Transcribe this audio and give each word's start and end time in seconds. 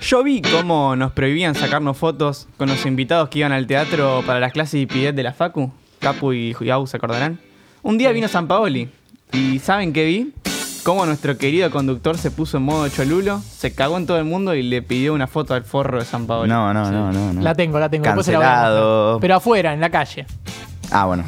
Yo 0.00 0.24
vi 0.24 0.40
cómo 0.40 0.96
nos 0.96 1.12
prohibían 1.12 1.54
sacarnos 1.54 1.96
fotos 1.96 2.48
con 2.56 2.68
los 2.68 2.86
invitados 2.86 3.28
que 3.28 3.40
iban 3.40 3.52
al 3.52 3.66
teatro 3.66 4.22
para 4.26 4.40
las 4.40 4.52
clases 4.52 4.72
de 4.72 4.78
IPIDET 4.80 5.14
de 5.14 5.22
la 5.22 5.32
Facu. 5.32 5.70
Capu 5.98 6.32
y 6.32 6.56
Yau 6.58 6.86
se 6.86 6.96
acordarán. 6.96 7.38
Un 7.82 7.98
día 7.98 8.10
vino 8.10 8.26
San 8.26 8.48
Paoli. 8.48 8.88
¿Y 9.32 9.58
saben 9.58 9.92
qué 9.92 10.06
vi? 10.06 10.32
Cómo 10.84 11.04
nuestro 11.04 11.36
querido 11.36 11.70
conductor 11.70 12.16
se 12.16 12.30
puso 12.30 12.56
en 12.56 12.62
modo 12.62 12.88
cholulo, 12.88 13.40
se 13.40 13.74
cagó 13.74 13.98
en 13.98 14.06
todo 14.06 14.18
el 14.18 14.24
mundo 14.24 14.54
y 14.54 14.62
le 14.62 14.80
pidió 14.80 15.12
una 15.12 15.26
foto 15.26 15.52
al 15.52 15.64
forro 15.64 15.98
de 15.98 16.06
San 16.06 16.26
Paoli. 16.26 16.48
No, 16.48 16.72
no, 16.72 16.90
no, 16.90 17.12
no, 17.12 17.32
no. 17.34 17.42
La 17.42 17.54
tengo, 17.54 17.78
la 17.78 17.90
tengo. 17.90 18.04
después 18.04 18.24
se 18.24 18.32
la 18.32 18.38
voy 18.38 18.46
a 18.46 18.50
mostrar. 18.50 18.64
Cancelado. 18.72 19.20
Pero 19.20 19.34
afuera, 19.34 19.74
en 19.74 19.80
la 19.80 19.90
calle. 19.90 20.26
Ah, 20.90 21.04
bueno. 21.04 21.24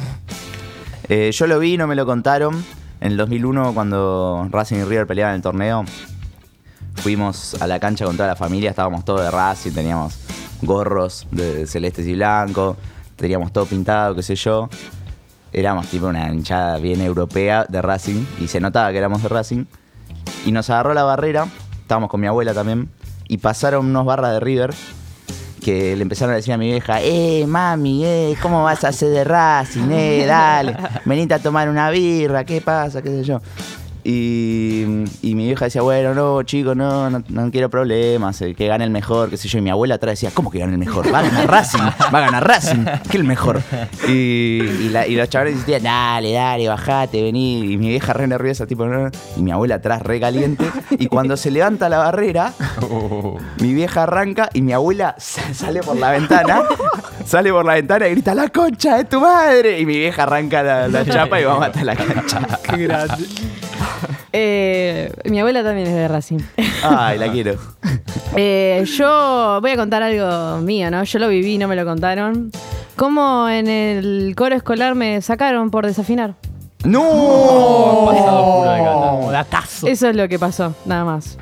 Eh, 1.07 1.31
yo 1.31 1.45
lo 1.45 1.59
vi, 1.59 1.77
no 1.77 1.85
me 1.85 1.95
lo 1.95 2.07
contaron. 2.07 2.65
En 2.99 3.11
el 3.11 3.17
2001, 3.17 3.73
cuando 3.75 4.47
Racing 4.49 4.77
y 4.77 4.83
River 4.83 5.05
peleaban 5.05 5.35
el 5.35 5.41
torneo, 5.41 5.85
fuimos 7.03 7.61
a 7.61 7.67
la 7.67 7.81
cancha 7.81 8.05
con 8.05 8.15
toda 8.15 8.29
la 8.29 8.37
familia. 8.37 8.69
Estábamos 8.69 9.03
todos 9.03 9.19
de 9.19 9.29
Racing, 9.29 9.71
teníamos 9.71 10.17
gorros 10.61 11.27
de 11.31 11.67
celestes 11.67 12.07
y 12.07 12.13
blancos, 12.13 12.77
teníamos 13.17 13.51
todo 13.51 13.65
pintado, 13.65 14.15
qué 14.15 14.23
sé 14.23 14.35
yo. 14.35 14.69
Éramos 15.51 15.87
tipo 15.87 16.07
una 16.07 16.29
hinchada 16.29 16.77
bien 16.77 17.01
europea 17.01 17.65
de 17.67 17.81
Racing 17.81 18.23
y 18.39 18.47
se 18.47 18.61
notaba 18.61 18.89
que 18.93 18.99
éramos 18.99 19.21
de 19.21 19.27
Racing. 19.27 19.65
Y 20.45 20.53
nos 20.53 20.69
agarró 20.69 20.93
la 20.93 21.03
barrera, 21.03 21.47
estábamos 21.81 22.09
con 22.09 22.21
mi 22.21 22.27
abuela 22.27 22.53
también, 22.53 22.89
y 23.27 23.37
pasaron 23.37 23.85
unos 23.85 24.05
barras 24.05 24.31
de 24.31 24.39
River 24.39 24.73
que 25.61 25.97
le 25.97 26.03
empezaron 26.03 26.31
a 26.33 26.37
decir 26.37 26.53
a 26.53 26.57
mi 26.57 26.67
vieja, 26.67 27.01
eh, 27.01 27.45
mami, 27.45 28.05
eh, 28.05 28.37
¿cómo 28.41 28.63
vas 28.63 28.85
a 28.85 28.89
hacer 28.89 29.09
de 29.09 29.25
Racing? 29.25 29.91
Eh, 29.91 30.25
dale, 30.25 30.77
venite 31.03 31.33
a 31.33 31.39
tomar 31.39 31.67
una 31.67 31.89
birra, 31.89 32.45
¿qué 32.45 32.61
pasa? 32.61 33.01
¿Qué 33.01 33.09
sé 33.09 33.23
yo? 33.23 33.41
Y, 34.03 34.83
y 35.21 35.35
mi 35.35 35.45
vieja 35.45 35.65
decía, 35.65 35.81
bueno, 35.81 36.13
no, 36.13 36.43
chico, 36.43 36.75
no, 36.75 37.09
no, 37.09 37.23
no 37.29 37.51
quiero 37.51 37.69
problemas, 37.69 38.41
eh, 38.41 38.53
que 38.53 38.67
gane 38.67 38.83
el 38.83 38.89
mejor, 38.89 39.29
qué 39.29 39.37
sé 39.37 39.47
yo. 39.47 39.59
Y 39.59 39.61
mi 39.61 39.69
abuela 39.69 39.95
atrás 39.95 40.13
decía, 40.13 40.31
¿cómo 40.33 40.51
que 40.51 40.59
gane 40.59 40.73
el 40.73 40.77
mejor? 40.79 41.13
Va 41.13 41.19
a 41.19 41.21
ganar 41.23 41.49
Racing, 41.49 41.79
va 41.81 42.17
a 42.17 42.21
ganar 42.21 42.47
Racing, 42.47 42.85
que 43.09 43.17
el 43.17 43.23
mejor. 43.23 43.61
Y, 44.07 44.11
y, 44.61 44.89
la- 44.89 45.07
y 45.07 45.15
los 45.15 45.29
chavales 45.29 45.57
decían, 45.59 45.83
dale, 45.83 46.31
dale, 46.33 46.67
bajate, 46.67 47.21
vení. 47.21 47.59
Y 47.73 47.77
mi 47.77 47.89
vieja 47.89 48.13
re 48.13 48.27
nerviosa, 48.27 48.65
tipo, 48.67 48.85
no, 48.85 49.03
no. 49.05 49.09
Y 49.37 49.41
mi 49.41 49.51
abuela 49.51 49.75
atrás 49.75 50.01
re 50.01 50.19
caliente. 50.19 50.65
Y 50.91 51.07
cuando 51.07 51.37
se 51.37 51.49
levanta 51.51 51.87
la 51.89 51.99
barrera, 51.99 52.53
mi 53.59 53.73
vieja 53.73 54.03
arranca 54.03 54.49
y 54.53 54.61
mi 54.61 54.73
abuela 54.73 55.15
sa- 55.17 55.53
sale 55.53 55.81
por 55.81 55.95
la 55.97 56.11
ventana, 56.11 56.63
sale 57.25 57.51
por 57.51 57.65
la 57.65 57.75
ventana 57.75 58.07
y 58.07 58.11
grita, 58.11 58.35
la 58.35 58.49
concha 58.49 58.97
de 58.97 59.05
tu 59.05 59.19
madre. 59.21 59.79
Y 59.79 59.85
mi 59.85 59.97
vieja 59.97 60.23
arranca 60.23 60.61
la, 60.63 60.87
la 60.87 61.05
chapa 61.05 61.39
y 61.39 61.45
vamos 61.45 61.65
hasta 61.65 61.83
la 61.83 61.95
cancha. 61.95 62.41
Qué 62.69 62.77
grande. 62.83 63.25
Eh, 64.35 65.13
mi 65.25 65.39
abuela 65.39 65.63
también 65.63 65.87
es 65.87 65.93
de 65.93 66.07
Racing. 66.07 66.39
Ay, 66.83 67.19
la 67.19 67.31
quiero. 67.31 67.55
Eh, 68.35 68.83
yo 68.97 69.59
voy 69.61 69.69
a 69.69 69.75
contar 69.75 70.01
algo 70.01 70.57
mío, 70.61 70.89
¿no? 70.89 71.03
Yo 71.03 71.19
lo 71.19 71.27
viví, 71.27 71.59
no 71.59 71.67
me 71.67 71.75
lo 71.75 71.85
contaron. 71.85 72.51
¿Cómo 72.95 73.47
en 73.47 73.67
el 73.67 74.33
coro 74.35 74.55
escolar 74.55 74.95
me 74.95 75.21
sacaron 75.21 75.69
por 75.69 75.85
desafinar? 75.85 76.33
¡No! 76.83 78.05
Pasado 78.07 78.63
de. 78.63 78.81
Oh, 78.87 79.31
datazo. 79.31 79.87
Eso 79.87 80.09
es 80.09 80.15
lo 80.15 80.27
que 80.27 80.39
pasó, 80.39 80.73
nada 80.85 81.05
más. 81.05 81.37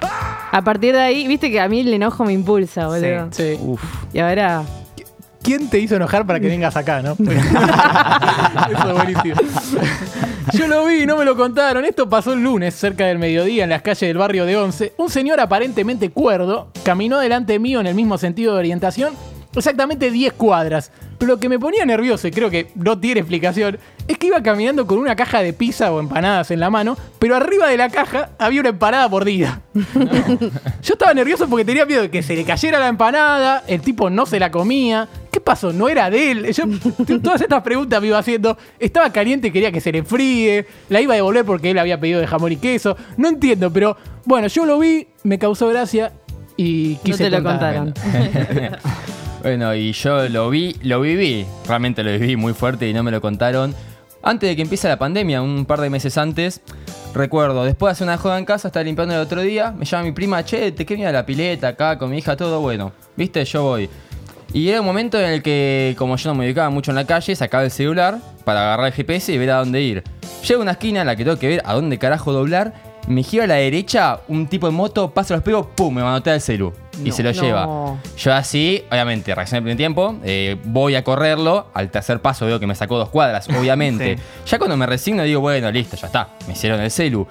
A 0.52 0.62
partir 0.64 0.94
de 0.94 1.00
ahí, 1.00 1.28
viste 1.28 1.50
que 1.50 1.62
a 1.62 1.69
mí 1.69 1.80
el 1.80 1.94
enojo 1.94 2.25
me 2.25 2.34
impulsa, 2.34 2.88
boludo. 2.88 3.30
Sí. 3.31 3.58
Uf. 3.62 3.81
Y 4.14 4.19
ahora, 4.19 4.64
¿Quién 5.44 5.70
te 5.70 5.80
hizo 5.80 5.95
enojar 5.95 6.25
para 6.25 6.39
que 6.39 6.47
vengas 6.47 6.75
acá, 6.75 7.02
no? 7.02 7.14
Eso 7.20 8.89
es 8.89 8.94
buenísimo. 8.94 9.36
Yo 10.53 10.67
lo 10.67 10.86
vi, 10.86 11.06
no 11.06 11.17
me 11.17 11.25
lo 11.25 11.36
contaron. 11.36 11.86
Esto 11.86 12.09
pasó 12.09 12.34
el 12.34 12.44
lunes, 12.44 12.75
cerca 12.75 13.06
del 13.06 13.20
mediodía, 13.20 13.64
en 13.64 13.69
las 13.69 13.81
calles 13.81 14.02
del 14.02 14.17
barrio 14.17 14.45
de 14.45 14.58
Once. 14.58 14.94
Un 14.97 15.09
señor 15.09 15.39
aparentemente 15.39 16.09
cuerdo 16.09 16.69
caminó 16.84 17.19
delante 17.19 17.58
mío 17.59 17.80
en 17.80 17.88
el 17.88 17.95
mismo 17.95 18.17
sentido 18.17 18.53
de 18.53 18.59
orientación, 18.59 19.14
exactamente 19.56 20.12
10 20.12 20.34
cuadras. 20.34 20.92
Pero 21.17 21.34
lo 21.34 21.39
que 21.39 21.50
me 21.50 21.59
ponía 21.59 21.86
nervioso, 21.86 22.28
y 22.28 22.31
creo 22.31 22.50
que 22.50 22.72
no 22.75 23.00
tiene 23.00 23.19
explicación, 23.19 23.78
es 24.07 24.18
que 24.18 24.28
iba 24.28 24.41
caminando 24.41 24.88
con 24.88 24.97
una 24.97 25.16
caja 25.16 25.41
de 25.41 25.53
pizza 25.53 25.91
o 25.91 26.00
empanadas 26.00 26.51
en 26.51 26.59
la 26.59 26.69
mano, 26.69 26.97
pero 27.19 27.35
arriba 27.35 27.68
de 27.68 27.78
la 27.78 27.90
caja 27.90 28.31
había 28.40 28.62
una 28.62 28.69
empanada 28.69 29.07
mordida. 29.07 29.62
Yo 30.84 30.94
estaba 30.94 31.13
nervioso 31.13 31.47
porque 31.47 31.63
tenía 31.63 31.85
miedo 31.85 32.01
de 32.01 32.09
que 32.09 32.24
se 32.24 32.35
le 32.35 32.44
cayera 32.44 32.80
la 32.80 32.88
empanada, 32.88 33.63
el 33.68 33.81
tipo 33.81 34.09
no 34.09 34.25
se 34.25 34.40
la 34.40 34.51
comía. 34.51 35.07
¿Qué 35.31 35.40
pasó? 35.40 35.72
No 35.72 35.88
era 35.88 36.09
de 36.09 36.31
él. 36.31 36.53
Yo 36.53 36.66
todas 37.19 37.42
estas 37.42 37.64
preguntas 37.64 38.02
me 38.02 38.08
iba 38.08 38.18
haciendo. 38.18 38.58
Estaba 38.80 39.12
caliente 39.14 39.47
y 39.47 39.52
quería 39.52 39.72
que 39.72 39.80
se 39.80 39.92
le 39.92 40.00
enfríe. 40.00 40.66
La 40.90 41.00
iba 41.00 41.14
a 41.14 41.16
devolver 41.16 41.46
porque 41.46 41.72
él 41.72 41.80
había 41.80 42.00
pedido 42.00 42.19
de 42.19 42.28
jamón 42.28 42.52
y 42.52 42.58
queso. 42.58 42.97
No 43.18 43.30
entiendo, 43.30 43.72
pero 43.72 43.96
bueno, 44.25 44.47
yo 44.47 44.66
lo 44.66 44.78
vi, 44.78 45.08
me 45.24 45.40
causó 45.40 45.69
gracia 45.69 46.12
y 46.58 46.97
no 46.97 47.03
quise 47.03 47.24
te 47.25 47.30
lo 47.30 47.44
contar. 47.44 47.75
contaron. 47.78 48.78
Bueno, 49.42 49.74
y 49.74 49.92
yo 49.94 50.30
lo 50.30 50.52
vi, 50.52 50.75
lo 50.84 51.02
viví, 51.02 51.48
realmente 51.68 52.03
lo 52.03 52.12
viví 52.12 52.36
muy 52.36 52.53
fuerte 52.53 52.88
y 52.88 52.94
no 52.94 53.02
me 53.02 53.09
lo 53.09 53.22
contaron. 53.22 53.74
Antes 54.22 54.48
de 54.48 54.56
que 54.56 54.62
empiece 54.62 54.88
la 54.88 55.00
pandemia, 55.00 55.42
un 55.42 55.66
par 55.66 55.81
de 55.81 55.90
meses 55.90 56.16
antes, 56.19 56.62
recuerdo, 57.16 57.63
después 57.63 57.90
de 57.90 57.92
hacer 57.94 58.06
una 58.08 58.18
joda 58.18 58.38
en 58.38 58.46
casa, 58.46 58.68
estaba 58.68 58.84
limpiando 58.84 59.16
el 59.16 59.22
otro 59.22 59.42
día, 59.42 59.72
me 59.72 59.86
llama 59.86 60.03
mi 60.03 60.12
prima, 60.12 60.46
che, 60.46 60.72
te 60.74 60.86
quería 60.86 61.12
la 61.12 61.25
pileta 61.25 61.69
acá 61.69 61.98
con 61.98 62.12
mi 62.12 62.19
hija, 62.19 62.38
todo 62.38 62.59
bueno. 62.59 62.92
¿Viste? 63.18 63.44
Yo 63.46 63.63
voy. 63.63 63.90
Y 64.53 64.67
era 64.69 64.81
un 64.81 64.85
momento 64.85 65.17
en 65.19 65.25
el 65.29 65.41
que, 65.41 65.95
como 65.97 66.17
yo 66.17 66.29
no 66.29 66.35
me 66.35 66.45
ubicaba 66.45 66.69
mucho 66.69 66.91
en 66.91 66.95
la 66.95 67.06
calle, 67.06 67.35
sacaba 67.35 67.63
el 67.63 67.72
celular 67.72 68.17
para 68.44 68.62
agarrar 68.62 68.88
el 68.88 68.94
GPS 68.94 69.31
y 69.31 69.38
ver 69.38 69.51
a 69.51 69.57
dónde 69.59 69.81
ir. 69.81 70.03
Llego 70.47 70.59
a 70.62 70.63
una 70.63 70.72
esquina 70.72 71.01
en 71.01 71.07
la 71.07 71.16
que 71.16 71.23
tengo 71.23 71.38
que 71.39 71.47
ver 71.47 71.62
a 71.66 71.73
dónde 71.73 71.97
carajo 71.97 72.34
doblar, 72.34 72.73
me 73.07 73.23
giro 73.23 73.44
a 73.44 73.47
la 73.47 73.56
derecha, 73.56 74.19
un 74.28 74.47
tipo 74.47 74.67
en 74.67 74.73
moto, 74.73 75.12
pasa 75.12 75.34
los 75.35 75.44
pegos, 75.44 75.67
pum, 75.75 75.94
me 75.95 76.03
manotea 76.03 76.35
el 76.35 76.41
celu. 76.41 76.73
Y 77.03 77.12
se 77.12 77.23
lo 77.23 77.31
No. 77.34 77.41
lleva. 77.41 77.97
Yo 78.17 78.34
así, 78.34 78.84
obviamente, 78.91 79.34
reaccioné 79.34 79.59
el 79.59 79.63
primer 79.63 79.78
tiempo, 79.78 80.16
eh, 80.23 80.57
voy 80.66 80.95
a 80.95 81.03
correrlo, 81.03 81.68
al 81.73 81.89
tercer 81.89 82.19
paso 82.22 82.45
veo 82.45 82.59
que 82.59 82.68
me 82.68 82.75
sacó 82.75 82.97
dos 82.97 83.09
cuadras, 83.09 83.47
obviamente. 83.57 84.18
Sí. 84.18 84.23
Ya 84.47 84.57
cuando 84.57 84.75
me 84.75 84.85
resigno 84.85 85.23
digo, 85.23 85.39
bueno, 85.39 85.72
listo, 85.72 85.95
ya 85.95 86.07
está, 86.07 86.29
me 86.47 86.53
hicieron 86.53 86.81
el 86.81 86.91
celu. 86.91 87.25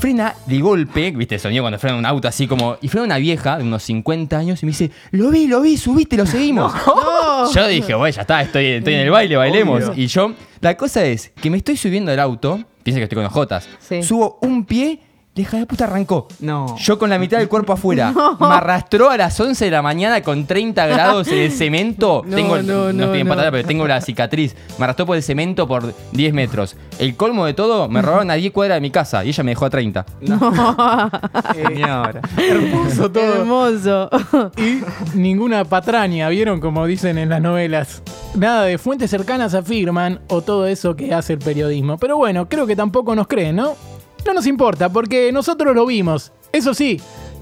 Frena 0.00 0.34
de 0.46 0.58
golpe, 0.60 1.10
viste 1.10 1.34
el 1.34 1.40
sonido 1.42 1.62
cuando 1.62 1.78
frena 1.78 1.96
un 1.98 2.06
auto 2.06 2.26
así 2.26 2.46
como... 2.46 2.78
Y 2.80 2.88
frena 2.88 3.04
una 3.04 3.18
vieja 3.18 3.58
de 3.58 3.64
unos 3.64 3.82
50 3.82 4.38
años 4.38 4.62
y 4.62 4.66
me 4.66 4.70
dice, 4.72 4.90
lo 5.10 5.30
vi, 5.30 5.46
lo 5.46 5.60
vi, 5.60 5.76
subiste, 5.76 6.16
lo 6.16 6.24
seguimos. 6.24 6.72
Yo 7.54 7.66
dije, 7.68 7.94
bueno, 7.94 8.14
ya 8.14 8.22
está, 8.22 8.40
estoy, 8.40 8.64
estoy 8.66 8.94
en 8.94 9.00
el 9.00 9.10
baile, 9.10 9.36
bailemos. 9.36 9.84
Obvio. 9.84 10.02
Y 10.02 10.06
yo, 10.06 10.32
la 10.62 10.74
cosa 10.76 11.04
es 11.04 11.32
que 11.40 11.50
me 11.50 11.58
estoy 11.58 11.76
subiendo 11.76 12.10
del 12.10 12.20
auto, 12.20 12.64
piensa 12.82 12.98
que 12.98 13.04
estoy 13.04 13.16
con 13.16 13.24
los 13.24 13.32
Jotas, 13.32 13.68
Sí. 13.78 14.02
subo 14.02 14.38
un 14.40 14.64
pie, 14.64 15.00
la 15.36 15.42
hija 15.42 15.58
de 15.58 15.66
puta 15.66 15.84
arrancó. 15.84 16.26
No. 16.40 16.76
Yo 16.78 16.98
con 16.98 17.08
la 17.08 17.16
mitad 17.18 17.38
del 17.38 17.48
cuerpo 17.48 17.72
afuera. 17.72 18.12
Me 18.40 18.46
arrastró 18.46 19.10
a 19.10 19.16
las 19.16 19.38
11 19.38 19.64
de 19.64 19.70
la 19.70 19.80
mañana 19.80 20.22
con 20.22 20.44
30 20.44 20.86
grados 20.86 21.28
en 21.28 21.38
el 21.38 21.52
cemento. 21.52 22.22
No, 22.30 22.36
tengo, 22.36 22.62
no, 22.62 22.92
no, 22.92 23.04
estoy 23.04 23.20
en 23.20 23.26
no. 23.26 23.30
pantalla, 23.30 23.50
pero 23.50 23.66
tengo 23.66 23.86
la 23.86 24.00
cicatriz. 24.00 24.54
Me 24.78 24.84
arrastró 24.84 25.06
por 25.06 25.16
el 25.16 25.22
cemento 25.22 25.66
por 25.66 25.94
10 26.12 26.32
metros. 26.32 26.76
El 26.98 27.16
colmo 27.16 27.44
de 27.46 27.54
todo, 27.54 27.88
me 27.88 28.02
robaron 28.02 28.30
a 28.30 28.34
10 28.34 28.52
cuadras 28.52 28.76
de 28.76 28.80
mi 28.80 28.90
casa 28.90 29.24
y 29.24 29.28
ella 29.30 29.42
me 29.42 29.52
dejó 29.52 29.66
a 29.66 29.70
30. 29.70 30.06
Señora. 31.54 32.20
Hermoso 32.36 33.10
todo. 33.10 33.34
Hermoso. 33.36 34.10
Y 34.56 34.82
ninguna 35.18 35.64
patraña, 35.64 36.28
¿vieron? 36.28 36.60
Como 36.60 36.86
dicen 36.86 37.18
en 37.18 37.28
las 37.28 37.40
novelas. 37.40 38.02
Nada 38.34 38.64
de 38.64 38.78
fuentes 38.78 39.10
cercanas 39.10 39.54
afirman 39.54 40.20
o 40.28 40.42
todo 40.42 40.66
eso 40.66 40.94
que 40.94 41.14
hace 41.14 41.34
el 41.34 41.38
periodismo. 41.40 41.98
Pero 41.98 42.16
bueno, 42.16 42.48
creo 42.48 42.66
que 42.66 42.76
tampoco 42.76 43.14
nos 43.14 43.26
creen, 43.26 43.56
¿no? 43.56 43.74
No 44.26 44.34
nos 44.34 44.46
importa, 44.46 44.88
porque 44.88 45.32
nosotros 45.32 45.74
lo 45.74 45.86
vimos. 45.86 46.32
Eso 46.52 46.74
sí, 46.74 47.00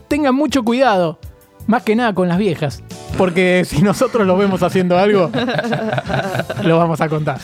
tengan 0.09 0.35
mucho 0.35 0.63
cuidado. 0.63 1.19
Más 1.67 1.83
que 1.83 1.95
nada 1.95 2.15
con 2.15 2.29
las 2.29 2.39
viejas. 2.39 2.83
Porque 3.19 3.65
si 3.67 3.83
nosotros 3.83 4.27
lo 4.27 4.37
vemos 4.37 4.63
haciendo 4.63 4.97
algo, 4.97 5.31
lo 6.63 6.79
vamos 6.79 7.01
a 7.01 7.09
contar. 7.09 7.39